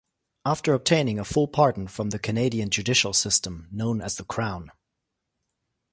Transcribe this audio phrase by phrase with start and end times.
[0.47, 4.71] After obtaining a full pardon from the Canadian judicial system known as the crown.